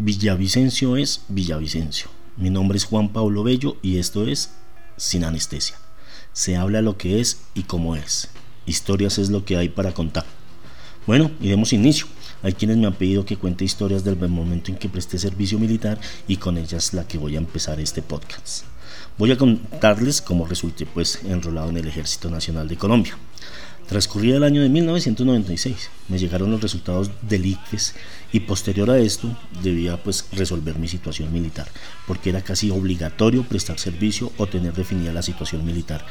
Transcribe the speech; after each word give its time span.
Villavicencio 0.00 0.96
es 0.96 1.22
Villavicencio. 1.26 2.06
Mi 2.36 2.50
nombre 2.50 2.78
es 2.78 2.84
Juan 2.84 3.08
Pablo 3.08 3.42
Bello 3.42 3.78
y 3.82 3.98
esto 3.98 4.28
es 4.28 4.52
Sin 4.96 5.24
Anestesia. 5.24 5.76
Se 6.32 6.54
habla 6.54 6.82
lo 6.82 6.96
que 6.96 7.18
es 7.18 7.40
y 7.54 7.64
cómo 7.64 7.96
es. 7.96 8.28
Historias 8.64 9.18
es 9.18 9.28
lo 9.28 9.44
que 9.44 9.56
hay 9.56 9.68
para 9.68 9.94
contar. 9.94 10.24
Bueno, 11.04 11.32
y 11.40 11.48
demos 11.48 11.72
inicio. 11.72 12.06
Hay 12.44 12.52
quienes 12.52 12.76
me 12.76 12.86
han 12.86 12.94
pedido 12.94 13.24
que 13.24 13.38
cuente 13.38 13.64
historias 13.64 14.04
del 14.04 14.16
momento 14.28 14.70
en 14.70 14.78
que 14.78 14.88
presté 14.88 15.18
servicio 15.18 15.58
militar 15.58 15.98
y 16.28 16.36
con 16.36 16.58
ellas 16.58 16.94
la 16.94 17.04
que 17.04 17.18
voy 17.18 17.34
a 17.34 17.38
empezar 17.38 17.80
este 17.80 18.00
podcast. 18.00 18.66
Voy 19.18 19.32
a 19.32 19.36
contarles 19.36 20.22
cómo 20.22 20.46
resulté 20.46 20.86
pues 20.86 21.24
enrolado 21.24 21.70
en 21.70 21.76
el 21.76 21.88
Ejército 21.88 22.30
Nacional 22.30 22.68
de 22.68 22.76
Colombia. 22.76 23.18
Transcurría 23.88 24.36
el 24.36 24.44
año 24.44 24.60
de 24.60 24.68
1996, 24.68 25.88
me 26.08 26.18
llegaron 26.18 26.50
los 26.50 26.60
resultados 26.60 27.10
del 27.22 27.46
ICFES 27.46 27.94
y 28.34 28.40
posterior 28.40 28.90
a 28.90 28.98
esto 28.98 29.34
debía 29.62 29.96
pues 29.96 30.26
resolver 30.32 30.78
mi 30.78 30.88
situación 30.88 31.32
militar, 31.32 31.66
porque 32.06 32.28
era 32.28 32.42
casi 32.42 32.70
obligatorio 32.70 33.44
prestar 33.44 33.78
servicio 33.78 34.30
o 34.36 34.46
tener 34.46 34.74
definida 34.74 35.10
la 35.12 35.22
situación 35.22 35.64
militar. 35.64 36.04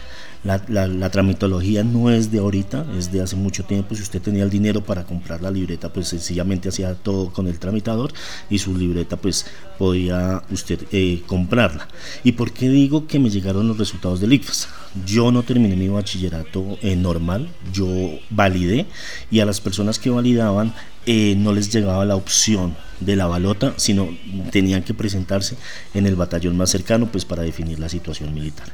La, 0.44 0.88
la, 0.88 1.10
tramitología 1.10 1.84
no 1.84 2.10
es 2.10 2.32
de 2.32 2.40
ahorita, 2.40 2.86
es 2.98 3.12
de 3.12 3.22
hace 3.22 3.36
mucho 3.36 3.66
tiempo. 3.66 3.96
Si 3.96 4.04
usted 4.04 4.22
tenía 4.22 4.44
el 4.44 4.50
dinero 4.50 4.84
para 4.84 5.04
comprar 5.04 5.42
la 5.42 5.52
libreta, 5.52 5.92
pues 5.92 6.08
sencillamente 6.08 6.70
hacía 6.70 6.94
todo 6.96 7.34
con 7.34 7.48
el 7.48 7.60
tramitador 7.60 8.14
y 8.50 8.60
su 8.60 8.78
libreta 8.78 9.18
pues 9.18 9.46
podía 9.78 10.44
usted 10.52 10.86
eh, 10.92 11.22
comprarla. 11.26 11.88
¿Y 12.24 12.34
por 12.34 12.54
qué 12.54 12.70
digo 12.70 13.08
que 13.08 13.20
me 13.20 13.30
llegaron 13.30 13.68
los 13.68 13.78
resultados 13.78 14.22
del 14.22 14.34
ICFES? 14.34 14.68
Yo 15.06 15.32
no 15.32 15.44
terminé 15.44 15.76
mi 15.76 15.90
bachillerato 15.90 16.78
eh, 16.82 16.96
normal, 16.96 17.50
yo 17.72 17.88
validé 18.30 18.86
y 19.32 19.40
a 19.40 19.46
las 19.46 19.62
personas 19.62 20.00
que 20.00 20.10
validaban 20.10 20.74
eh, 21.06 21.36
no 21.38 21.54
les 21.54 21.72
llegaba 21.72 22.06
la 22.06 22.16
opción 22.16 22.76
de 23.00 23.16
la 23.16 23.28
balota, 23.28 23.74
sino 23.78 24.10
tenían 24.52 24.84
que 24.84 24.94
presentarse 24.94 25.56
en 25.94 26.06
el 26.08 26.16
batallón 26.16 26.58
más 26.58 26.70
cercano 26.70 27.08
pues 27.12 27.26
para 27.26 27.44
definir 27.44 27.80
la 27.80 27.90
situación 27.90 28.34
militar. 28.34 28.68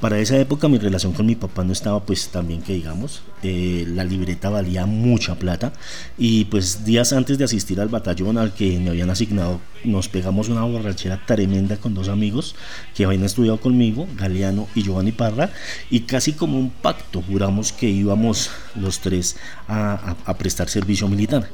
Para 0.00 0.18
esa 0.18 0.36
época 0.36 0.66
mi 0.66 0.78
relación 0.78 1.12
con 1.12 1.26
mi 1.26 1.36
papá 1.36 1.62
no 1.62 1.72
estaba 1.72 2.04
pues 2.04 2.28
tan 2.28 2.48
bien 2.48 2.60
que 2.60 2.72
digamos, 2.72 3.22
eh, 3.44 3.84
la 3.86 4.02
libreta 4.02 4.50
valía 4.50 4.84
mucha 4.84 5.36
plata 5.36 5.72
y 6.18 6.46
pues 6.46 6.84
días 6.84 7.12
antes 7.12 7.38
de 7.38 7.44
asistir 7.44 7.80
al 7.80 7.88
batallón 7.88 8.36
al 8.36 8.52
que 8.52 8.80
me 8.80 8.90
habían 8.90 9.10
asignado 9.10 9.60
nos 9.84 10.08
pegamos 10.08 10.48
una 10.48 10.62
borrachera 10.62 11.24
tremenda 11.24 11.76
con 11.76 11.94
dos 11.94 12.08
amigos 12.08 12.56
que 12.96 13.04
habían 13.04 13.22
estudiado 13.22 13.60
conmigo, 13.60 14.08
Galeano 14.16 14.66
y 14.74 14.82
Giovanni 14.82 15.12
Parra, 15.12 15.50
y 15.88 16.00
casi 16.00 16.32
como 16.32 16.58
un 16.58 16.70
pacto 16.70 17.22
juramos 17.22 17.72
que 17.72 17.88
íbamos 17.88 18.50
los 18.74 19.00
tres 19.00 19.36
a 19.68 20.34
prestar 20.38 20.68
servicio 20.68 21.06
militar. 21.08 21.48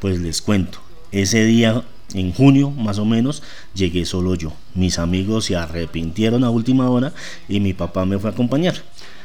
Pues 0.00 0.18
les 0.18 0.40
cuento, 0.40 0.80
ese 1.12 1.44
día 1.44 1.84
en 2.14 2.32
junio 2.32 2.70
más 2.70 2.98
o 2.98 3.04
menos 3.04 3.42
llegué 3.74 4.04
solo 4.04 4.34
yo. 4.34 4.52
Mis 4.74 4.98
amigos 4.98 5.46
se 5.46 5.56
arrepintieron 5.56 6.44
a 6.44 6.50
última 6.50 6.90
hora 6.90 7.12
y 7.48 7.60
mi 7.60 7.72
papá 7.72 8.04
me 8.04 8.18
fue 8.18 8.30
a 8.30 8.32
acompañar. 8.32 8.74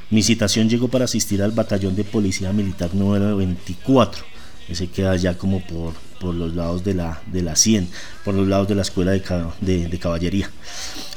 Mi 0.10 0.22
citación 0.22 0.70
llegó 0.70 0.88
para 0.88 1.06
asistir 1.06 1.42
al 1.42 1.52
batallón 1.52 1.96
de 1.96 2.04
policía 2.04 2.54
militar 2.54 2.94
número 2.94 3.38
24. 3.38 4.24
Ese 4.70 4.88
queda 4.88 5.16
ya 5.16 5.38
como 5.38 5.62
por, 5.62 5.94
por 6.20 6.34
los 6.34 6.56
lados 6.56 6.84
de 6.84 6.96
la, 6.96 7.22
de 7.28 7.42
la 7.42 7.56
100, 7.56 7.88
por 8.24 8.34
los 8.34 8.48
lados 8.48 8.68
de 8.68 8.76
la 8.76 8.82
escuela 8.82 9.12
de, 9.12 9.22
de, 9.62 9.88
de 9.88 10.00
caballería. 10.00 10.50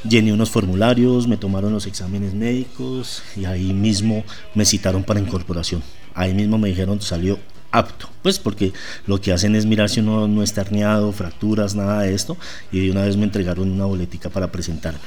Llené 0.07 0.33
unos 0.33 0.49
formularios, 0.51 1.27
me 1.27 1.37
tomaron 1.37 1.73
los 1.73 1.87
exámenes 1.87 2.33
médicos 2.33 3.23
y 3.35 3.45
ahí 3.45 3.73
mismo 3.73 4.23
me 4.53 4.65
citaron 4.65 5.03
para 5.03 5.19
incorporación. 5.19 5.83
Ahí 6.13 6.33
mismo 6.33 6.57
me 6.57 6.69
dijeron 6.69 7.01
salió 7.01 7.39
apto, 7.71 8.09
pues 8.21 8.39
porque 8.39 8.73
lo 9.05 9.21
que 9.21 9.31
hacen 9.31 9.55
es 9.55 9.65
mirar 9.65 9.89
si 9.89 9.99
uno 9.99 10.27
no 10.27 10.43
está 10.43 10.61
herniado, 10.61 11.11
fracturas, 11.11 11.75
nada 11.75 12.01
de 12.01 12.13
esto, 12.13 12.37
y 12.71 12.79
de 12.79 12.91
una 12.91 13.03
vez 13.03 13.17
me 13.17 13.25
entregaron 13.25 13.71
una 13.71 13.85
boletica 13.85 14.29
para 14.29 14.51
presentarme. 14.51 14.99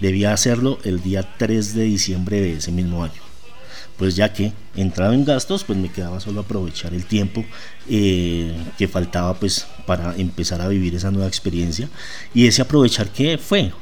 Debía 0.00 0.32
hacerlo 0.32 0.78
el 0.84 1.02
día 1.02 1.28
3 1.38 1.74
de 1.74 1.82
diciembre 1.84 2.40
de 2.40 2.54
ese 2.54 2.72
mismo 2.72 3.02
año. 3.02 3.20
Pues 3.96 4.14
ya 4.14 4.32
que 4.32 4.52
entraba 4.76 5.12
en 5.12 5.24
gastos, 5.24 5.64
pues 5.64 5.76
me 5.76 5.90
quedaba 5.90 6.20
solo 6.20 6.42
aprovechar 6.42 6.94
el 6.94 7.04
tiempo 7.04 7.44
eh, 7.88 8.56
que 8.78 8.86
faltaba 8.86 9.34
pues 9.34 9.66
para 9.86 10.14
empezar 10.14 10.60
a 10.60 10.68
vivir 10.68 10.94
esa 10.94 11.10
nueva 11.10 11.26
experiencia. 11.26 11.88
Y 12.32 12.46
ese 12.46 12.62
aprovechar 12.62 13.08
qué 13.08 13.38
fue, 13.38 13.72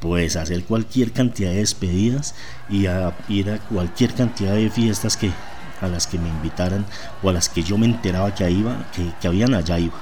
pues 0.00 0.36
hacer 0.36 0.62
cualquier 0.62 1.10
cantidad 1.10 1.50
de 1.50 1.58
despedidas 1.58 2.36
y 2.70 2.86
a 2.86 3.16
ir 3.28 3.50
a 3.50 3.58
cualquier 3.58 4.14
cantidad 4.14 4.54
de 4.54 4.70
fiestas 4.70 5.16
que 5.16 5.32
a 5.80 5.88
las 5.88 6.06
que 6.06 6.18
me 6.18 6.28
invitaran 6.28 6.86
o 7.22 7.28
a 7.28 7.32
las 7.32 7.48
que 7.48 7.62
yo 7.62 7.78
me 7.78 7.86
enteraba 7.86 8.34
que, 8.34 8.50
iba, 8.50 8.90
que, 8.94 9.12
que 9.20 9.28
habían 9.28 9.54
allá 9.54 9.78
iba. 9.78 9.98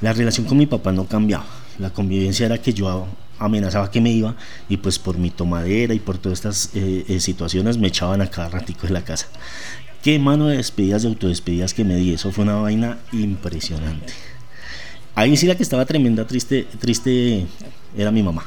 La 0.00 0.12
relación 0.12 0.46
con 0.46 0.58
mi 0.58 0.66
papá 0.66 0.92
no 0.92 1.06
cambiaba. 1.06 1.44
La 1.78 1.90
convivencia 1.90 2.46
era 2.46 2.58
que 2.58 2.72
yo 2.72 3.06
amenazaba 3.38 3.90
que 3.90 4.00
me 4.00 4.10
iba 4.10 4.34
y 4.68 4.76
pues 4.76 4.98
por 4.98 5.18
mi 5.18 5.30
tomadera 5.30 5.94
y 5.94 6.00
por 6.00 6.18
todas 6.18 6.38
estas 6.38 6.70
eh, 6.74 7.04
eh, 7.08 7.20
situaciones 7.20 7.78
me 7.78 7.88
echaban 7.88 8.20
a 8.20 8.28
cada 8.28 8.48
ratico 8.48 8.86
de 8.86 8.92
la 8.92 9.04
casa. 9.04 9.26
Qué 10.02 10.18
mano 10.18 10.48
de 10.48 10.56
despedidas 10.56 11.04
y 11.04 11.06
autodespedidas 11.06 11.74
que 11.74 11.84
me 11.84 11.96
di, 11.96 12.14
eso 12.14 12.32
fue 12.32 12.44
una 12.44 12.56
vaina 12.56 12.98
impresionante. 13.12 14.12
Ahí 15.14 15.36
sí 15.36 15.46
la 15.46 15.54
que 15.54 15.62
estaba 15.62 15.84
tremenda, 15.84 16.26
triste, 16.26 16.66
triste 16.78 17.46
era 17.96 18.10
mi 18.10 18.22
mamá. 18.22 18.44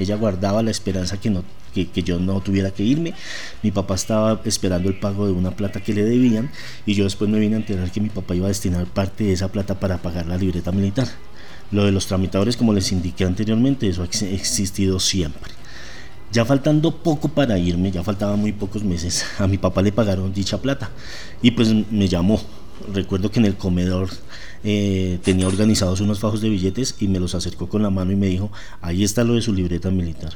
Ella 0.00 0.16
guardaba 0.16 0.62
la 0.62 0.70
esperanza 0.70 1.20
que 1.20 1.30
no 1.30 1.44
que, 1.70 2.02
yo 2.02 2.18
no 2.18 2.40
tuviera 2.40 2.70
que 2.70 2.82
irme. 2.82 3.14
Mi 3.62 3.70
papá 3.70 3.94
estaba 3.94 4.40
esperando 4.44 4.88
el 4.88 4.98
pago 4.98 5.26
de 5.26 5.32
una 5.32 5.52
plata 5.52 5.80
que 5.80 5.94
le 5.94 6.04
debían 6.04 6.50
y 6.86 6.94
yo 6.94 7.04
después 7.04 7.30
me 7.30 7.38
vine 7.38 7.56
a 7.56 7.58
enterar 7.58 7.90
que 7.90 8.00
mi 8.00 8.08
papá 8.08 8.34
iba 8.34 8.46
a 8.46 8.48
destinar 8.48 8.86
parte 8.86 9.24
de 9.24 9.32
esa 9.32 9.48
plata 9.48 9.78
para 9.78 9.98
pagar 9.98 10.26
la 10.26 10.36
libreta 10.36 10.72
militar. 10.72 11.08
Lo 11.70 11.84
de 11.84 11.92
los 11.92 12.06
tramitadores, 12.06 12.56
como 12.56 12.72
les 12.72 12.90
indiqué 12.90 13.24
anteriormente, 13.24 13.88
eso 13.88 14.02
ha 14.02 14.06
existido 14.06 14.98
siempre. 14.98 15.52
Ya 16.32 16.44
faltando 16.44 17.02
poco 17.02 17.28
para 17.28 17.58
irme, 17.58 17.90
ya 17.90 18.04
faltaban 18.04 18.38
muy 18.38 18.52
pocos 18.52 18.84
meses, 18.84 19.24
a 19.38 19.46
mi 19.46 19.58
papá 19.58 19.82
le 19.82 19.90
pagaron 19.90 20.32
dicha 20.32 20.58
plata 20.58 20.90
y 21.42 21.50
pues 21.52 21.72
me 21.90 22.08
llamó. 22.08 22.40
Recuerdo 22.92 23.30
que 23.30 23.40
en 23.40 23.46
el 23.46 23.56
comedor 23.56 24.10
eh, 24.64 25.18
tenía 25.22 25.46
organizados 25.46 26.00
unos 26.00 26.20
fajos 26.20 26.40
de 26.40 26.48
billetes 26.48 26.96
y 27.00 27.08
me 27.08 27.20
los 27.20 27.34
acercó 27.34 27.68
con 27.68 27.82
la 27.82 27.90
mano 27.90 28.12
y 28.12 28.16
me 28.16 28.26
dijo, 28.26 28.50
ahí 28.80 29.04
está 29.04 29.24
lo 29.24 29.34
de 29.34 29.42
su 29.42 29.52
libreta 29.52 29.90
militar 29.90 30.34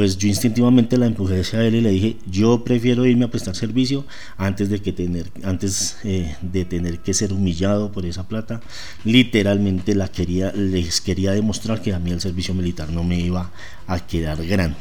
pues 0.00 0.16
yo 0.16 0.28
instintivamente 0.28 0.96
la 0.96 1.06
empujé 1.06 1.40
hacia 1.40 1.62
él 1.62 1.74
y 1.74 1.80
le 1.80 1.90
dije, 1.90 2.16
yo 2.24 2.64
prefiero 2.64 3.04
irme 3.04 3.24
a 3.24 3.30
prestar 3.30 3.54
servicio 3.54 4.06
antes 4.36 4.70
de 4.70 4.80
que 4.80 4.92
tener, 4.92 5.30
antes 5.42 5.98
eh, 6.04 6.36
de 6.40 6.64
tener 6.64 7.00
que 7.00 7.12
ser 7.12 7.32
humillado 7.32 7.92
por 7.92 8.06
esa 8.06 8.26
plata. 8.26 8.60
Literalmente 9.04 9.94
la 9.94 10.08
quería, 10.08 10.52
les 10.52 11.00
quería 11.00 11.32
demostrar 11.32 11.82
que 11.82 11.92
a 11.92 11.98
mí 11.98 12.10
el 12.12 12.20
servicio 12.20 12.54
militar 12.54 12.90
no 12.90 13.04
me 13.04 13.20
iba 13.20 13.50
a 13.86 14.06
quedar 14.06 14.44
grande. 14.46 14.78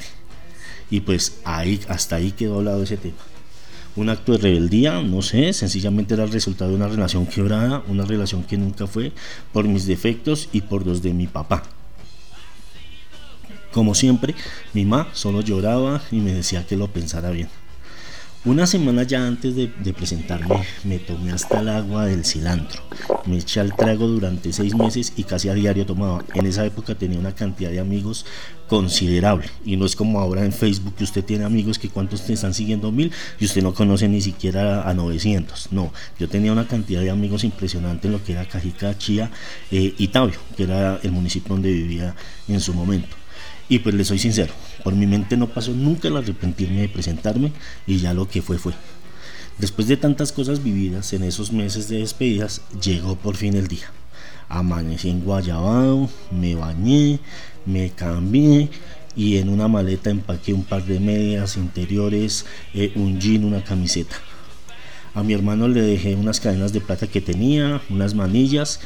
Y 0.90 1.02
pues 1.02 1.40
ahí, 1.44 1.80
hasta 1.88 2.16
ahí 2.16 2.32
quedó 2.32 2.58
hablado 2.58 2.84
ese 2.84 2.98
tema. 2.98 3.18
Un 3.96 4.10
acto 4.10 4.34
de 4.34 4.38
rebeldía, 4.38 5.02
no 5.02 5.22
sé, 5.22 5.52
sencillamente 5.52 6.14
era 6.14 6.24
el 6.24 6.32
resultado 6.32 6.72
de 6.72 6.78
una 6.78 6.88
relación 6.88 7.26
quebrada, 7.26 7.84
una 7.88 8.06
relación 8.06 8.44
que 8.44 8.58
nunca 8.58 8.88
fue 8.88 9.12
por 9.52 9.68
mis 9.68 9.86
defectos 9.86 10.50
y 10.52 10.62
por 10.62 10.86
los 10.86 11.02
de 11.02 11.14
mi 11.14 11.28
papá 11.28 11.64
como 13.72 13.94
siempre, 13.94 14.36
mi 14.74 14.86
mamá 14.86 15.10
solo 15.14 15.42
lloraba 15.42 16.02
y 16.12 16.18
me 16.18 16.34
decía 16.34 16.66
que 16.66 16.76
lo 16.76 16.88
pensara 16.88 17.30
bien. 17.30 17.50
Una 18.46 18.66
semana 18.66 19.04
ya 19.04 19.28
antes 19.28 19.54
de, 19.54 19.68
presentarme, 19.94 20.64
me 20.86 20.98
tomé 20.98 21.34
hasta 21.34 21.60
el 21.60 21.68
agua 21.68 22.06
del 22.06 22.24
cilantro. 22.24 22.82
Me 23.26 23.38
eché 23.38 23.60
al 23.60 23.76
trago 23.76 24.08
durante 24.08 24.54
seis 24.54 24.74
meses 24.76 25.12
y 25.18 25.26
casi 25.26 25.50
a 25.50 25.54
diario 25.54 25.86
tomaba. 25.86 26.24
En 26.34 26.46
esa 26.46 26.66
época 26.66 26.96
tenía 26.96 27.20
una 27.20 27.36
cantidad 27.36 27.70
de 27.70 27.82
amigos 27.82 28.26
considerable. 28.70 29.50
Y 29.66 29.76
no 29.76 29.86
es 29.86 29.94
como 29.94 30.22
ahora 30.22 30.46
en 30.46 30.54
Facebook 30.54 30.96
que 30.96 31.04
usted 31.04 31.26
tiene 31.26 31.44
amigos 31.44 31.78
que 31.78 31.90
cuántos 31.90 32.26
te 32.26 32.32
están 32.32 32.54
siguiendo 32.54 32.94
mil 32.94 33.12
y 33.42 33.46
usted 33.46 33.62
no 33.62 33.74
conoce 33.74 34.08
ni 34.08 34.22
siquiera 34.22 34.90
a 34.90 34.94
900. 34.94 35.74
No, 35.74 35.92
yo 36.18 36.30
tenía 36.30 36.54
una 36.54 36.66
cantidad 36.66 37.02
de 37.02 37.10
amigos 37.10 37.44
impresionante 37.44 38.08
en 38.08 38.14
lo 38.14 38.24
que 38.24 38.32
era 38.32 38.48
Cajica, 38.48 38.98
Chía 38.98 39.30
eh, 39.70 39.94
y 39.98 40.08
Tabio, 40.08 40.40
que 40.56 40.64
era 40.64 40.98
el 41.04 41.12
municipio 41.12 41.56
donde 41.56 41.74
vivía 41.74 42.16
en 42.48 42.62
su 42.62 42.74
momento. 42.74 43.19
Y 43.70 43.80
pues 43.80 43.94
le 43.94 44.04
soy 44.04 44.18
sincero, 44.18 44.52
por 44.84 44.96
mi 44.96 45.06
mente 45.06 45.38
no 45.38 45.48
pasó 45.48 45.72
nunca 45.72 46.08
el 46.08 46.18
arrepentirme 46.18 46.82
de 46.82 46.90
presentarme 46.90 47.52
y 47.86 48.00
ya 48.00 48.16
lo 48.16 48.28
que 48.28 48.42
fue 48.42 48.58
fue. 48.58 48.74
Después 49.60 49.88
de 49.88 49.98
tantas 49.98 50.32
cosas 50.32 50.64
vividas 50.64 51.14
en 51.14 51.24
esos 51.24 51.52
meses 51.52 51.88
de 51.88 52.00
despedidas, 52.00 52.62
llegó 52.82 53.16
por 53.16 53.36
fin 53.36 53.56
el 53.56 53.68
día. 53.68 53.92
Amanecí 54.48 55.10
en 55.10 55.22
Guayabao, 55.22 56.10
me 56.32 56.56
bañé, 56.56 57.20
me 57.66 57.92
cambié 57.92 58.70
y 59.16 59.38
en 59.38 59.50
una 59.50 59.68
maleta 59.68 60.10
empaqué 60.10 60.54
un 60.54 60.64
par 60.64 60.86
de 60.86 61.00
medias 61.00 61.58
interiores, 61.58 62.46
eh, 62.74 62.94
un 62.96 63.20
jean, 63.20 63.44
una 63.44 63.64
camiseta. 63.64 64.16
A 65.14 65.24
mi 65.24 65.34
hermano 65.34 65.68
le 65.68 65.82
dejé 65.82 66.16
unas 66.16 66.40
cadenas 66.40 66.72
de 66.72 66.82
plata 66.82 67.06
que 67.06 67.20
tenía, 67.20 67.82
unas 67.90 68.14
manillas 68.14 68.80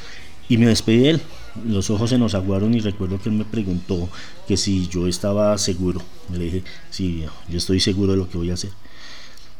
y 0.50 0.58
me 0.58 0.66
despedí 0.66 0.98
de 0.98 1.10
él. 1.12 1.22
Los 1.68 1.90
ojos 1.90 2.10
se 2.10 2.18
nos 2.18 2.36
aguaron 2.36 2.74
y 2.74 2.80
recuerdo 2.80 3.22
que 3.22 3.30
él 3.30 3.36
me 3.36 3.46
preguntó 3.46 4.10
que 4.48 4.58
si 4.58 4.88
yo 4.88 5.08
estaba 5.08 5.58
seguro. 5.58 6.02
Le 6.32 6.46
dije, 6.46 6.64
sí, 6.90 7.26
yo 7.50 7.58
estoy 7.58 7.80
seguro 7.80 8.14
de 8.14 8.18
lo 8.18 8.30
que 8.30 8.38
voy 8.38 8.50
a 8.50 8.56
hacer. 8.56 8.72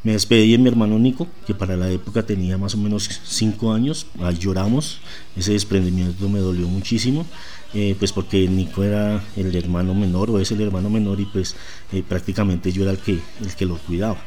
Me 0.02 0.12
despedí 0.12 0.52
de 0.52 0.58
mi 0.58 0.68
hermano 0.68 0.98
Nico, 0.98 1.26
que 1.46 1.54
para 1.54 1.76
la 1.76 1.90
época 1.90 2.26
tenía 2.26 2.58
más 2.58 2.74
o 2.74 2.78
menos 2.78 3.08
5 3.24 3.72
años. 3.72 4.06
Ahí 4.20 4.36
lloramos. 4.36 4.98
Ese 5.34 5.52
desprendimiento 5.52 6.28
me 6.28 6.40
dolió 6.40 6.68
muchísimo. 6.68 7.24
Eh, 7.72 7.96
pues 7.98 8.12
porque 8.12 8.46
Nico 8.46 8.84
era 8.84 9.24
el 9.34 9.54
hermano 9.56 9.94
menor 9.94 10.30
o 10.30 10.38
es 10.38 10.52
el 10.52 10.60
hermano 10.60 10.90
menor 10.90 11.20
y 11.20 11.24
pues 11.24 11.56
eh, 11.90 12.04
prácticamente 12.06 12.70
yo 12.70 12.82
era 12.82 12.92
el 12.92 12.98
que, 12.98 13.12
el 13.12 13.54
que 13.56 13.64
lo 13.64 13.78
cuidaba. 13.78 14.18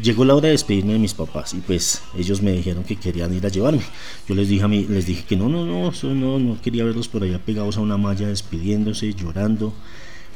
Llegó 0.00 0.24
la 0.24 0.34
hora 0.34 0.46
de 0.46 0.52
despedirme 0.52 0.92
de 0.92 0.98
mis 1.00 1.14
papás 1.14 1.54
y 1.54 1.58
pues 1.58 2.02
ellos 2.16 2.40
me 2.40 2.52
dijeron 2.52 2.84
que 2.84 2.96
querían 2.96 3.34
ir 3.34 3.44
a 3.44 3.48
llevarme. 3.48 3.82
Yo 4.28 4.34
les 4.34 4.48
dije 4.48 4.62
a 4.62 4.68
mí, 4.68 4.86
les 4.88 5.06
dije 5.06 5.24
que 5.24 5.36
no, 5.36 5.48
no, 5.48 5.64
no, 5.64 5.90
no, 6.14 6.38
no 6.38 6.60
quería 6.62 6.84
verlos 6.84 7.08
por 7.08 7.24
allá 7.24 7.40
pegados 7.40 7.76
a 7.76 7.80
una 7.80 7.96
malla 7.96 8.28
despidiéndose, 8.28 9.12
llorando. 9.14 9.72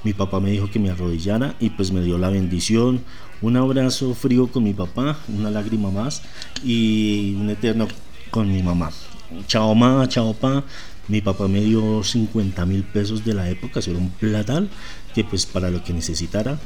Mi 0.04 0.14
papá 0.14 0.40
me 0.40 0.50
dijo 0.50 0.68
que 0.68 0.80
me 0.80 0.90
arrodillara 0.90 1.54
y 1.60 1.70
pues 1.70 1.92
me 1.92 2.02
dio 2.02 2.18
la 2.18 2.28
bendición, 2.28 3.02
un 3.40 3.56
abrazo 3.56 4.14
frío 4.14 4.48
con 4.48 4.64
mi 4.64 4.74
papá, 4.74 5.16
una 5.28 5.48
lágrima 5.48 5.92
más 5.92 6.22
y 6.64 7.34
un 7.34 7.50
eterno 7.50 7.86
con 8.32 8.52
mi 8.52 8.64
mamá. 8.64 8.90
Chao 9.46 9.74
ma, 9.76 10.08
chao 10.08 10.34
pa. 10.34 10.64
Mi 11.06 11.20
papá 11.20 11.46
me 11.46 11.60
dio 11.60 12.02
50 12.02 12.66
mil 12.66 12.82
pesos 12.84 13.24
de 13.24 13.34
la 13.34 13.48
época, 13.48 13.80
era 13.80 13.98
un 13.98 14.10
platal 14.10 14.68
que 15.14 15.24
pues 15.24 15.46
para 15.46 15.70
lo 15.70 15.84
que 15.84 15.92
necesitara. 15.92 16.58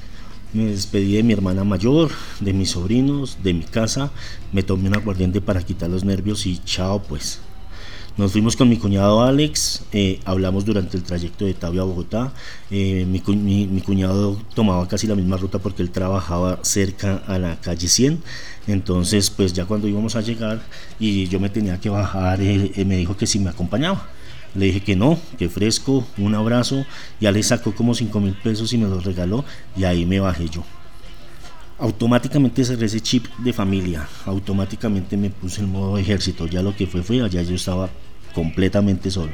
Me 0.52 0.66
despedí 0.66 1.16
de 1.16 1.22
mi 1.22 1.32
hermana 1.32 1.64
mayor, 1.64 2.10
de 2.40 2.52
mis 2.52 2.70
sobrinos, 2.70 3.38
de 3.42 3.52
mi 3.52 3.64
casa, 3.64 4.10
me 4.52 4.62
tomé 4.62 4.88
un 4.88 4.96
aguardiente 4.96 5.40
para 5.40 5.62
quitar 5.62 5.90
los 5.90 6.04
nervios 6.04 6.46
y 6.46 6.58
chao 6.58 7.02
pues. 7.02 7.40
Nos 8.16 8.32
fuimos 8.32 8.56
con 8.56 8.70
mi 8.70 8.78
cuñado 8.78 9.22
Alex, 9.22 9.82
eh, 9.92 10.20
hablamos 10.24 10.64
durante 10.64 10.96
el 10.96 11.02
trayecto 11.02 11.44
de 11.44 11.52
Tabio 11.52 11.82
a 11.82 11.84
Bogotá. 11.84 12.32
Eh, 12.70 13.04
mi, 13.06 13.20
cuñado 13.20 14.40
tomaba 14.54 14.88
casi 14.88 15.06
la 15.06 15.14
misma 15.14 15.36
ruta 15.36 15.58
porque 15.58 15.82
él 15.82 15.90
trabajaba 15.90 16.60
cerca 16.62 17.22
a 17.26 17.38
la 17.38 17.60
calle 17.60 17.88
100. 17.88 18.22
Entonces, 18.68 19.28
pues 19.28 19.52
ya 19.52 19.66
cuando 19.66 19.86
íbamos 19.86 20.16
a 20.16 20.22
llegar 20.22 20.62
y 20.98 21.28
yo 21.28 21.38
me 21.38 21.50
tenía 21.50 21.78
que 21.78 21.90
bajar, 21.90 22.40
eh, 22.40 22.72
me 22.86 22.96
dijo 22.96 23.18
que 23.18 23.26
si 23.26 23.38
me 23.38 23.50
acompañaba. 23.50 24.08
Le 24.56 24.66
dije 24.66 24.80
que 24.80 24.96
no, 24.96 25.18
que 25.38 25.48
fresco, 25.48 26.06
un 26.18 26.34
abrazo. 26.34 26.84
Ya 27.20 27.30
le 27.30 27.42
sacó 27.42 27.74
como 27.74 27.94
5 27.94 28.20
mil 28.20 28.34
pesos 28.34 28.72
y 28.72 28.78
me 28.78 28.88
los 28.88 29.04
regaló 29.04 29.44
y 29.76 29.84
ahí 29.84 30.06
me 30.06 30.20
bajé 30.20 30.48
yo 30.48 30.64
automáticamente 31.78 32.64
cerré 32.64 32.86
ese 32.86 33.00
chip 33.00 33.26
de 33.38 33.52
familia, 33.52 34.08
automáticamente 34.24 35.16
me 35.16 35.30
puse 35.30 35.60
en 35.60 35.70
modo 35.70 35.98
ejército, 35.98 36.46
ya 36.46 36.62
lo 36.62 36.74
que 36.74 36.86
fue 36.86 37.02
fue, 37.02 37.20
allá 37.20 37.42
yo 37.42 37.54
estaba 37.54 37.90
completamente 38.34 39.10
solo. 39.10 39.32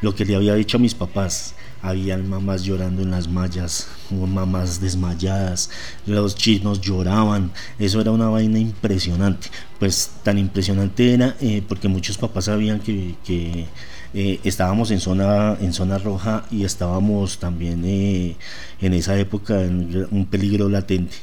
Lo 0.00 0.14
que 0.14 0.24
le 0.24 0.36
había 0.36 0.54
dicho 0.54 0.76
a 0.76 0.80
mis 0.80 0.94
papás, 0.94 1.54
habían 1.80 2.28
mamás 2.28 2.62
llorando 2.62 3.02
en 3.02 3.10
las 3.10 3.28
mallas, 3.28 3.88
mamás 4.10 4.80
desmayadas, 4.80 5.70
los 6.06 6.34
chinos 6.34 6.80
lloraban, 6.80 7.52
eso 7.78 8.00
era 8.00 8.10
una 8.10 8.28
vaina 8.28 8.58
impresionante. 8.58 9.48
Pues 9.78 10.10
tan 10.22 10.38
impresionante 10.38 11.14
era 11.14 11.36
eh, 11.40 11.62
porque 11.66 11.88
muchos 11.88 12.18
papás 12.18 12.46
sabían 12.46 12.80
que, 12.80 13.66
eh, 14.14 14.40
estábamos 14.44 14.92
en 14.92 15.00
zona, 15.00 15.56
en 15.60 15.72
zona 15.72 15.98
roja 15.98 16.44
y 16.50 16.64
estábamos 16.64 17.38
también 17.38 17.82
eh, 17.84 18.36
en 18.80 18.94
esa 18.94 19.18
época 19.18 19.60
en 19.60 20.06
un 20.10 20.26
peligro 20.26 20.68
latente. 20.68 21.16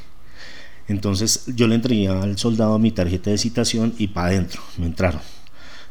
Entonces 0.90 1.46
yo 1.56 1.68
le 1.68 1.76
entregué 1.76 2.10
al 2.10 2.38
soldado 2.38 2.78
mi 2.80 2.92
tarjeta 2.92 3.30
de 3.30 3.38
citación 3.38 3.94
y 3.98 4.08
para 4.08 4.28
adentro, 4.28 4.62
me 4.78 4.88
entraron. 4.88 5.22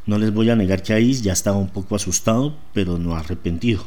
No 0.04 0.18
les 0.18 0.30
voy 0.32 0.50
a 0.50 0.56
negar 0.56 0.82
que 0.82 0.92
ahí 0.92 1.14
ya 1.14 1.32
estaba 1.32 1.56
un 1.56 1.68
poco 1.68 1.96
asustado, 1.96 2.54
pero 2.74 2.98
no 2.98 3.16
arrepentido. 3.16 3.82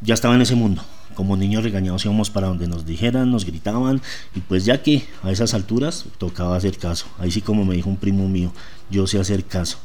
Ya 0.00 0.14
estaba 0.14 0.36
en 0.36 0.42
ese 0.42 0.54
mundo. 0.54 0.82
Como 1.16 1.36
niños 1.36 1.64
regañados 1.64 2.04
íbamos 2.04 2.30
para 2.30 2.46
donde 2.46 2.68
nos 2.68 2.86
dijeran, 2.86 3.32
nos 3.32 3.44
gritaban, 3.44 4.02
y 4.34 4.40
pues 4.40 4.64
ya 4.64 4.82
que 4.82 5.04
a 5.22 5.32
esas 5.32 5.54
alturas 5.54 6.04
tocaba 6.18 6.56
hacer 6.56 6.78
caso. 6.78 7.06
Ahí 7.18 7.30
sí 7.32 7.40
como 7.40 7.64
me 7.64 7.74
dijo 7.74 7.88
un 7.88 7.96
primo 7.96 8.28
mío, 8.28 8.52
yo 8.90 9.06
sé 9.06 9.18
hacer 9.18 9.44
caso. 9.44 9.78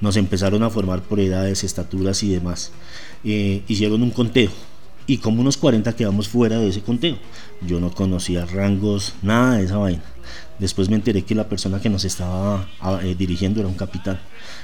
Nos 0.00 0.16
empezaron 0.16 0.62
a 0.62 0.70
formar 0.70 1.02
por 1.02 1.20
edades, 1.20 1.64
estaturas 1.64 2.22
y 2.22 2.30
demás. 2.30 2.72
Eh, 3.24 3.62
hicieron 3.66 4.02
un 4.02 4.10
conteo 4.10 4.50
y 5.06 5.18
como 5.18 5.40
unos 5.40 5.56
40 5.56 5.94
quedamos 5.94 6.28
fuera 6.28 6.58
de 6.58 6.68
ese 6.68 6.82
conteo. 6.82 7.16
Yo 7.62 7.80
no 7.80 7.92
conocía 7.92 8.44
rangos, 8.44 9.14
nada 9.22 9.56
de 9.56 9.64
esa 9.64 9.78
vaina. 9.78 10.02
Después 10.58 10.88
me 10.88 10.96
enteré 10.96 11.22
que 11.22 11.34
la 11.34 11.48
persona 11.48 11.80
que 11.80 11.90
nos 11.90 12.04
estaba 12.04 12.68
ah, 12.80 12.98
eh, 13.02 13.14
dirigiendo 13.16 13.60
era 13.60 13.68
un 13.68 13.74
capitán. 13.74 14.18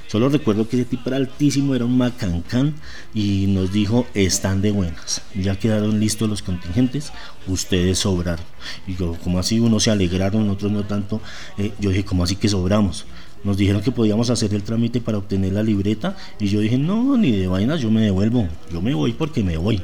Solo 0.07 0.27
recuerdo 0.27 0.67
que 0.67 0.75
ese 0.75 0.85
tipo 0.85 1.09
era 1.09 1.17
altísimo, 1.17 1.75
era 1.75 1.85
un 1.85 1.97
macancán 1.97 2.75
y 3.13 3.45
nos 3.47 3.71
dijo, 3.71 4.05
están 4.13 4.61
de 4.61 4.71
buenas. 4.71 5.21
Ya 5.35 5.57
quedaron 5.57 5.99
listos 5.99 6.29
los 6.29 6.41
contingentes, 6.41 7.13
ustedes 7.47 7.99
sobraron. 7.99 8.45
Y 8.87 8.95
yo, 8.95 9.15
como 9.23 9.39
así? 9.39 9.59
Unos 9.59 9.83
se 9.83 9.91
alegraron, 9.91 10.49
otros 10.49 10.71
no 10.71 10.83
tanto. 10.83 11.21
Eh, 11.57 11.73
yo 11.79 11.91
dije, 11.91 12.03
¿cómo 12.03 12.23
así 12.23 12.35
que 12.35 12.49
sobramos? 12.49 13.05
Nos 13.43 13.57
dijeron 13.57 13.81
que 13.81 13.91
podíamos 13.91 14.29
hacer 14.29 14.53
el 14.53 14.63
trámite 14.63 15.01
para 15.01 15.17
obtener 15.17 15.53
la 15.53 15.63
libreta 15.63 16.15
y 16.39 16.47
yo 16.47 16.61
dije, 16.61 16.77
no, 16.77 17.17
ni 17.17 17.31
de 17.31 17.47
vainas, 17.47 17.81
yo 17.81 17.91
me 17.91 18.01
devuelvo, 18.01 18.47
yo 18.71 18.81
me 18.81 18.93
voy 18.93 19.13
porque 19.13 19.43
me 19.43 19.57
voy. 19.57 19.81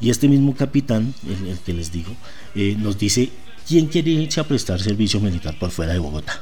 Y 0.00 0.10
este 0.10 0.28
mismo 0.28 0.54
capitán, 0.54 1.14
el, 1.26 1.58
que 1.58 1.72
les 1.72 1.92
digo, 1.92 2.12
eh, 2.54 2.76
nos 2.78 2.98
dice, 2.98 3.30
¿quién 3.66 3.86
quiere 3.86 4.10
irse 4.10 4.40
a 4.40 4.44
prestar 4.44 4.80
servicio 4.80 5.20
militar 5.20 5.58
por 5.58 5.70
fuera 5.70 5.92
de 5.92 5.98
Bogotá? 5.98 6.40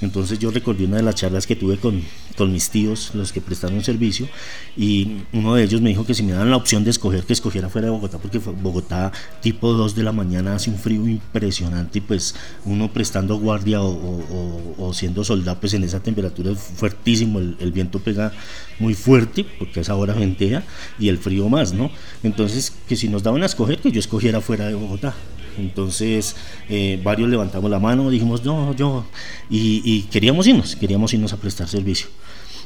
Entonces 0.00 0.38
yo 0.38 0.50
recordé 0.50 0.84
una 0.84 0.96
de 0.96 1.02
las 1.02 1.14
charlas 1.14 1.46
que 1.46 1.56
tuve 1.56 1.76
con, 1.78 2.02
con 2.36 2.52
mis 2.52 2.70
tíos, 2.70 3.12
los 3.14 3.32
que 3.32 3.40
prestaron 3.40 3.82
servicio, 3.82 4.28
y 4.76 5.18
uno 5.32 5.54
de 5.54 5.64
ellos 5.64 5.80
me 5.80 5.90
dijo 5.90 6.04
que 6.04 6.14
si 6.14 6.22
me 6.22 6.32
dan 6.32 6.50
la 6.50 6.56
opción 6.56 6.84
de 6.84 6.90
escoger, 6.90 7.24
que 7.24 7.32
escogiera 7.32 7.68
fuera 7.68 7.86
de 7.86 7.92
Bogotá, 7.92 8.18
porque 8.18 8.38
Bogotá 8.38 9.12
tipo 9.40 9.72
2 9.72 9.94
de 9.94 10.02
la 10.02 10.12
mañana 10.12 10.54
hace 10.54 10.70
un 10.70 10.78
frío 10.78 11.06
impresionante 11.08 11.98
y 11.98 12.00
pues 12.00 12.34
uno 12.64 12.92
prestando 12.92 13.36
guardia 13.38 13.80
o, 13.82 14.92
siendo 14.92 15.24
soldado, 15.24 15.58
pues 15.60 15.74
en 15.74 15.84
esa 15.84 16.00
temperatura 16.00 16.52
es 16.52 16.58
fuertísimo, 16.58 17.38
el, 17.38 17.56
el, 17.60 17.72
viento 17.72 17.98
pega 17.98 18.32
muy 18.78 18.94
fuerte, 18.94 19.44
porque 19.58 19.80
a 19.80 19.82
esa 19.82 19.94
hora 19.94 20.14
ventea, 20.14 20.64
y 20.98 21.08
el 21.08 21.18
frío 21.18 21.48
más, 21.48 21.72
¿no? 21.72 21.90
Entonces 22.22 22.72
que 22.88 22.96
si 22.96 23.08
nos 23.08 23.22
daban 23.22 23.42
a 23.42 23.46
escoger, 23.46 23.78
que 23.78 23.90
yo 23.90 24.00
escogiera 24.00 24.40
fuera 24.40 24.66
de 24.66 24.74
Bogotá. 24.74 25.14
Entonces, 25.58 26.36
eh, 26.68 27.00
varios 27.02 27.28
levantamos 27.28 27.70
la 27.70 27.78
mano, 27.78 28.10
dijimos, 28.10 28.44
no, 28.44 28.74
yo, 28.74 29.04
y, 29.48 30.02
queríamos 30.10 30.46
irnos, 30.46 30.76
queríamos 30.76 31.12
irnos 31.14 31.32
a 31.32 31.36
prestar 31.36 31.68
servicio. 31.68 32.08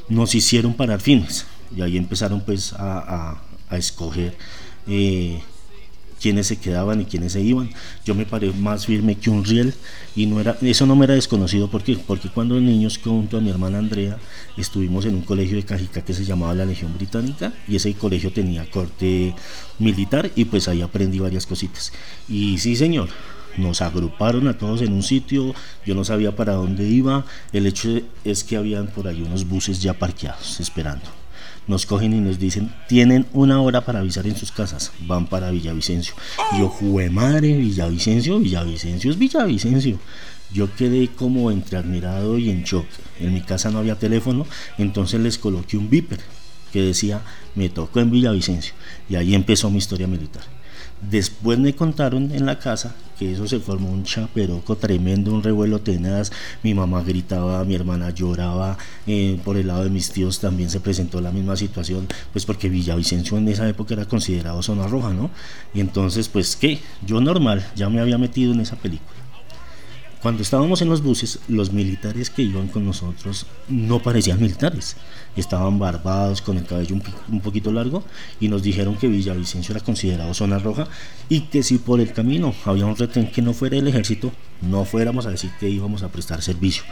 Nos 0.07 0.33
hicieron 0.35 0.73
parar 0.73 1.01
fines, 1.01 1.45
y 1.75 1.81
ahí 1.81 1.97
empezaron 1.97 2.41
pues 2.41 2.73
a, 2.77 3.41
escoger 3.71 4.35
eh, 4.87 5.39
quiénes 6.21 6.47
se 6.47 6.57
quedaban 6.57 7.01
y 7.01 7.05
quiénes 7.05 7.33
se 7.33 7.41
iban. 7.41 7.69
Yo 8.05 8.15
me 8.15 8.25
paré 8.25 8.51
más 8.51 8.85
firme 8.85 9.15
que 9.15 9.29
un 9.29 9.43
riel 9.43 9.73
y 10.15 10.25
no 10.25 10.39
era, 10.39 10.57
eso 10.61 10.85
no 10.85 10.95
me 10.95 11.05
era 11.05 11.15
desconocido 11.15 11.69
porque, 11.69 11.97
porque 11.97 12.29
cuando 12.29 12.59
niños 12.59 12.99
junto 13.03 13.37
a 13.37 13.41
mi 13.41 13.49
hermana 13.49 13.79
Andrea 13.79 14.17
estuvimos 14.57 15.05
en 15.05 15.15
un 15.15 15.21
colegio 15.21 15.55
de 15.55 15.63
Cajica 15.63 16.01
que 16.01 16.13
se 16.13 16.25
llamaba 16.25 16.53
la 16.53 16.65
Legión 16.65 16.93
Británica 16.93 17.53
y 17.67 17.75
ese 17.75 17.93
colegio 17.93 18.31
tenía 18.31 18.69
corte 18.69 19.33
militar 19.79 20.31
y 20.35 20.45
pues 20.45 20.67
ahí 20.67 20.81
aprendí 20.81 21.19
varias 21.19 21.45
cositas. 21.45 21.91
Y 22.27 22.57
sí 22.57 22.75
señor, 22.75 23.09
nos 23.57 23.81
agruparon 23.81 24.47
a 24.47 24.57
todos 24.57 24.81
en 24.81 24.93
un 24.93 25.03
sitio, 25.03 25.53
yo 25.85 25.95
no 25.95 26.03
sabía 26.03 26.35
para 26.35 26.53
dónde 26.53 26.87
iba, 26.87 27.25
el 27.53 27.65
hecho 27.65 28.01
es 28.23 28.43
que 28.43 28.57
habían 28.57 28.87
por 28.87 29.07
ahí 29.07 29.21
unos 29.21 29.47
buses 29.47 29.81
ya 29.81 29.93
parqueados 29.93 30.59
esperando 30.59 31.18
nos 31.69 31.85
cogen 31.85 32.13
y 32.13 32.19
nos 32.19 32.39
dicen, 32.39 32.73
tienen 32.87 33.27
una 33.31 33.61
hora 33.61 33.81
para 33.85 33.99
avisar 33.99 34.25
en 34.25 34.35
sus 34.35 34.51
casas, 34.51 34.91
van 35.01 35.27
para 35.27 35.51
Villavicencio. 35.51 36.15
yo, 36.57 36.67
jugué 36.67 37.11
madre, 37.11 37.55
Villavicencio, 37.55 38.39
Villavicencio 38.39 39.11
es 39.11 39.19
Villavicencio. 39.19 39.99
Yo 40.51 40.75
quedé 40.75 41.09
como 41.09 41.51
entre 41.51 41.77
admirado 41.77 42.39
y 42.39 42.49
en 42.49 42.63
shock. 42.63 42.87
En 43.19 43.35
mi 43.35 43.41
casa 43.41 43.69
no 43.69 43.77
había 43.77 43.99
teléfono, 43.99 44.47
entonces 44.79 45.21
les 45.21 45.37
coloqué 45.37 45.77
un 45.77 45.91
viper 45.91 46.19
que 46.73 46.81
decía, 46.81 47.21
me 47.53 47.69
tocó 47.69 47.99
en 47.99 48.09
Villavicencio. 48.09 48.73
Y 49.07 49.15
ahí 49.15 49.35
empezó 49.35 49.69
mi 49.69 49.77
historia 49.77 50.07
militar. 50.07 50.41
Después 51.07 51.59
me 51.59 51.75
contaron 51.75 52.31
en 52.31 52.47
la 52.47 52.57
casa 52.57 52.95
que 53.19 53.33
eso 53.33 53.45
se 53.47 53.59
formó 53.59 53.91
un 53.91 54.03
chaperoco 54.03 54.77
tremendo, 54.77 55.33
un 55.33 55.43
revuelo 55.43 55.81
tenaz. 55.81 56.31
Mi 56.63 56.73
mamá 56.73 57.03
gritaba, 57.03 57.65
mi 57.65 57.75
hermana 57.75 58.11
lloraba. 58.11 58.77
Eh, 59.05 59.37
por 59.43 59.57
el 59.57 59.67
lado 59.67 59.83
de 59.83 59.89
mis 59.89 60.09
tíos 60.11 60.39
también 60.39 60.69
se 60.69 60.79
presentó 60.79 61.19
la 61.19 61.31
misma 61.31 61.57
situación, 61.57 62.07
pues 62.31 62.45
porque 62.45 62.69
Villavicencio 62.69 63.37
en 63.37 63.49
esa 63.49 63.67
época 63.67 63.93
era 63.93 64.05
considerado 64.05 64.63
zona 64.63 64.87
roja, 64.87 65.13
¿no? 65.13 65.29
Y 65.73 65.81
entonces, 65.81 66.29
pues, 66.29 66.55
¿qué? 66.55 66.79
Yo 67.05 67.19
normal, 67.19 67.65
ya 67.75 67.89
me 67.89 67.99
había 67.99 68.17
metido 68.17 68.53
en 68.53 68.61
esa 68.61 68.77
película. 68.77 69.28
Cuando 70.21 70.41
estábamos 70.43 70.81
en 70.81 70.89
los 70.89 71.01
buses, 71.01 71.39
los 71.47 71.71
militares 71.71 72.29
que 72.29 72.41
iban 72.41 72.67
con 72.67 72.85
nosotros 72.85 73.45
no 73.69 74.03
parecían 74.03 74.41
militares. 74.41 74.97
Estaban 75.37 75.79
barbados, 75.79 76.41
con 76.41 76.57
el 76.57 76.65
cabello 76.65 76.97
un, 77.29 77.39
poquito 77.39 77.71
largo, 77.71 78.03
y 78.37 78.49
nos 78.49 78.61
dijeron 78.61 78.97
que 78.97 79.07
Villavicencio 79.07 79.73
era 79.73 79.83
considerado 79.83 80.33
zona 80.33 80.59
roja 80.59 80.89
y 81.29 81.41
que 81.43 81.63
si 81.63 81.77
por 81.77 82.01
el 82.01 82.11
camino 82.11 82.53
había 82.65 82.85
un 82.85 82.97
retén 82.97 83.31
que 83.31 83.41
no 83.41 83.53
fuera 83.53 83.77
el 83.77 83.87
ejército, 83.87 84.33
no 84.61 84.83
fuéramos 84.83 85.25
a 85.25 85.31
decir 85.31 85.51
que 85.57 85.69
íbamos 85.69 86.03
a 86.03 86.09
prestar 86.09 86.41
servicio. 86.41 86.83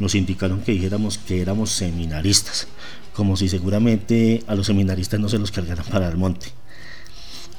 Nos 0.00 0.16
indicaron 0.16 0.62
que 0.62 0.72
dijéramos 0.72 1.18
que 1.18 1.40
éramos 1.40 1.70
seminaristas, 1.70 2.66
como 3.14 3.36
si 3.36 3.48
seguramente 3.48 4.42
a 4.48 4.56
los 4.56 4.66
seminaristas 4.66 5.20
no 5.20 5.28
se 5.28 5.38
los 5.38 5.52
cargaran 5.52 5.86
para 5.86 6.08
el 6.08 6.16
monte. 6.16 6.48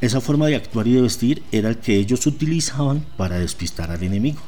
Esa 0.01 0.19
forma 0.19 0.47
de 0.47 0.57
actuar 0.57 0.85
y 0.85 0.95
de 0.95 1.01
vestir 1.01 1.43
era 1.53 1.69
el 1.69 1.77
que 1.77 1.95
ellos 1.95 2.27
utilizaban 2.27 3.05
para 3.15 3.39
despistar 3.39 3.89
al 3.89 4.03
enemigo 4.03 4.41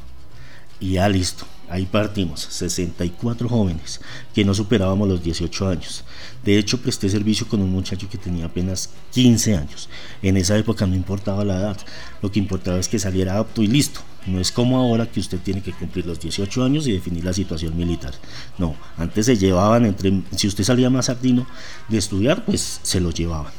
Y 0.78 0.92
ya 0.92 1.08
listo, 1.08 1.46
ahí 1.70 1.86
partimos, 1.86 2.40
64 2.50 3.48
jóvenes 3.48 4.00
que 4.34 4.44
no 4.44 4.52
superábamos 4.52 5.08
los 5.08 5.22
18 5.22 5.68
años. 5.68 6.04
De 6.44 6.58
hecho, 6.58 6.80
presté 6.80 7.08
servicio 7.08 7.48
con 7.48 7.62
un 7.62 7.72
muchacho 7.72 8.08
que 8.08 8.18
tenía 8.18 8.46
apenas 8.46 8.90
15 9.12 9.56
años. 9.56 9.88
En 10.22 10.36
esa 10.36 10.56
época 10.58 10.86
no 10.86 10.94
importaba 10.94 11.44
la 11.44 11.58
edad, 11.58 11.78
lo 12.20 12.30
que 12.30 12.38
importaba 12.38 12.78
es 12.78 12.88
que 12.88 12.98
saliera 12.98 13.38
apto 13.38 13.62
y 13.62 13.68
listo. 13.68 14.00
No 14.26 14.40
es 14.40 14.52
como 14.52 14.76
ahora 14.76 15.06
que 15.06 15.20
usted 15.20 15.38
tiene 15.38 15.62
que 15.62 15.72
cumplir 15.72 16.04
los 16.04 16.20
18 16.20 16.64
años 16.64 16.86
y 16.86 16.92
definir 16.92 17.24
la 17.24 17.32
situación 17.32 17.76
militar. 17.76 18.12
No, 18.58 18.74
antes 18.98 19.26
se 19.26 19.36
llevaban 19.36 19.86
entre, 19.86 20.22
si 20.36 20.48
usted 20.48 20.64
salía 20.64 20.90
más 20.90 21.06
sardino 21.06 21.46
de 21.88 21.98
estudiar, 21.98 22.44
pues 22.44 22.80
se 22.82 23.00
lo 23.00 23.12
llevaban. 23.12 23.52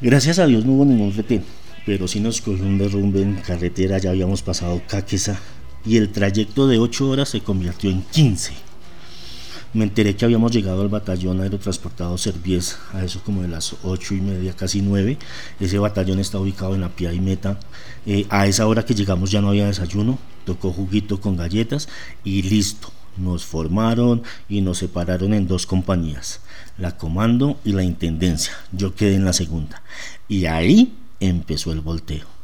Gracias 0.00 0.40
a 0.40 0.46
Dios 0.46 0.64
no 0.64 0.72
hubo 0.72 0.84
ningún 0.84 1.14
retén, 1.14 1.44
pero 1.86 2.08
sí 2.08 2.18
nos 2.18 2.40
cogió 2.40 2.64
un 2.64 2.76
derrumbe 2.76 3.22
en 3.22 3.36
carretera, 3.36 3.98
ya 3.98 4.10
habíamos 4.10 4.42
pasado 4.42 4.82
Caquesa 4.88 5.40
y 5.84 5.96
el 5.96 6.10
trayecto 6.10 6.66
de 6.66 6.78
8 6.78 7.08
horas 7.08 7.28
se 7.28 7.40
convirtió 7.40 7.90
en 7.90 8.02
15. 8.02 8.52
Me 9.74 9.84
enteré 9.84 10.14
que 10.14 10.26
habíamos 10.26 10.52
llegado 10.52 10.82
al 10.82 10.90
batallón 10.90 11.40
aerotransportado 11.40 12.18
Servies 12.18 12.78
a 12.92 13.02
eso 13.04 13.22
como 13.24 13.40
de 13.40 13.48
las 13.48 13.74
8 13.82 14.14
y 14.14 14.20
media, 14.20 14.54
casi 14.54 14.82
9. 14.82 15.16
Ese 15.60 15.78
batallón 15.78 16.18
está 16.18 16.38
ubicado 16.38 16.74
en 16.74 16.82
la 16.82 16.90
Pía 16.90 17.12
y 17.14 17.20
Meta. 17.20 17.58
Eh, 18.04 18.26
a 18.28 18.46
esa 18.46 18.66
hora 18.66 18.84
que 18.84 18.94
llegamos 18.94 19.30
ya 19.30 19.40
no 19.40 19.48
había 19.48 19.66
desayuno, 19.66 20.18
tocó 20.44 20.72
juguito 20.72 21.20
con 21.20 21.38
galletas 21.38 21.88
y 22.22 22.42
listo. 22.42 22.92
Nos 23.16 23.46
formaron 23.46 24.22
y 24.46 24.60
nos 24.60 24.78
separaron 24.78 25.32
en 25.32 25.46
dos 25.46 25.66
compañías, 25.66 26.40
la 26.76 26.96
comando 26.98 27.58
y 27.64 27.72
la 27.72 27.82
intendencia. 27.82 28.52
Yo 28.72 28.94
quedé 28.94 29.14
en 29.14 29.24
la 29.24 29.32
segunda. 29.32 29.82
Y 30.28 30.44
ahí 30.46 30.94
empezó 31.18 31.72
el 31.72 31.80
volteo. 31.80 32.41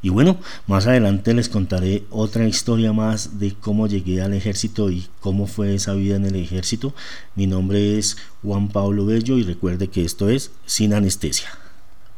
Y 0.00 0.10
bueno, 0.10 0.38
más 0.66 0.86
adelante 0.86 1.34
les 1.34 1.48
contaré 1.48 2.04
otra 2.10 2.46
historia 2.46 2.92
más 2.92 3.38
de 3.40 3.54
cómo 3.54 3.86
llegué 3.86 4.22
al 4.22 4.32
ejército 4.32 4.90
y 4.90 5.06
cómo 5.20 5.46
fue 5.46 5.74
esa 5.74 5.94
vida 5.94 6.16
en 6.16 6.24
el 6.24 6.36
ejército. 6.36 6.94
Mi 7.34 7.46
nombre 7.46 7.98
es 7.98 8.16
Juan 8.42 8.68
Pablo 8.68 9.06
Bello 9.06 9.38
y 9.38 9.42
recuerde 9.42 9.88
que 9.88 10.04
esto 10.04 10.28
es 10.28 10.52
sin 10.66 10.94
anestesia. 10.94 11.48